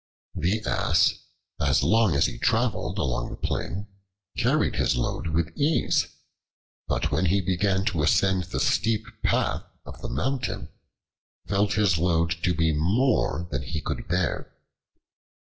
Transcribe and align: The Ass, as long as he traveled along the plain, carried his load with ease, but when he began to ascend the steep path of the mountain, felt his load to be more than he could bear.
The 0.33 0.63
Ass, 0.65 1.13
as 1.59 1.83
long 1.83 2.15
as 2.15 2.25
he 2.25 2.39
traveled 2.39 2.97
along 2.97 3.29
the 3.29 3.35
plain, 3.35 3.85
carried 4.35 4.77
his 4.77 4.95
load 4.95 5.27
with 5.27 5.55
ease, 5.55 6.07
but 6.87 7.11
when 7.11 7.27
he 7.27 7.39
began 7.39 7.85
to 7.85 8.01
ascend 8.01 8.45
the 8.45 8.59
steep 8.59 9.05
path 9.21 9.61
of 9.85 10.01
the 10.01 10.09
mountain, 10.09 10.69
felt 11.45 11.73
his 11.73 11.99
load 11.99 12.31
to 12.41 12.55
be 12.55 12.71
more 12.73 13.47
than 13.51 13.61
he 13.61 13.79
could 13.79 14.07
bear. 14.07 14.51